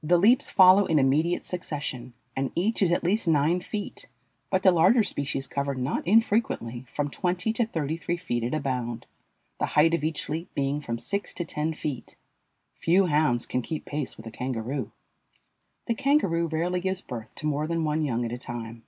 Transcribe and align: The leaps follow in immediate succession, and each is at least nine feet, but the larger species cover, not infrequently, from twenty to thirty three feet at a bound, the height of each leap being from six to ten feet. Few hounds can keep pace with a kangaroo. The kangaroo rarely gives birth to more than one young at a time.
The 0.00 0.16
leaps 0.16 0.48
follow 0.48 0.86
in 0.86 1.00
immediate 1.00 1.44
succession, 1.44 2.14
and 2.36 2.52
each 2.54 2.80
is 2.82 2.92
at 2.92 3.02
least 3.02 3.26
nine 3.26 3.58
feet, 3.60 4.06
but 4.48 4.62
the 4.62 4.70
larger 4.70 5.02
species 5.02 5.48
cover, 5.48 5.74
not 5.74 6.06
infrequently, 6.06 6.86
from 6.94 7.10
twenty 7.10 7.52
to 7.54 7.66
thirty 7.66 7.96
three 7.96 8.16
feet 8.16 8.44
at 8.44 8.54
a 8.54 8.60
bound, 8.60 9.06
the 9.58 9.66
height 9.74 9.92
of 9.92 10.04
each 10.04 10.28
leap 10.28 10.54
being 10.54 10.80
from 10.80 11.00
six 11.00 11.34
to 11.34 11.44
ten 11.44 11.74
feet. 11.74 12.14
Few 12.74 13.06
hounds 13.06 13.44
can 13.44 13.60
keep 13.60 13.84
pace 13.86 14.16
with 14.16 14.26
a 14.28 14.30
kangaroo. 14.30 14.92
The 15.86 15.94
kangaroo 15.94 16.46
rarely 16.46 16.78
gives 16.78 17.00
birth 17.00 17.34
to 17.34 17.46
more 17.46 17.66
than 17.66 17.82
one 17.82 18.04
young 18.04 18.24
at 18.24 18.30
a 18.30 18.38
time. 18.38 18.84